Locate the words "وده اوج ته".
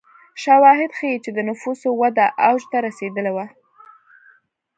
2.01-2.77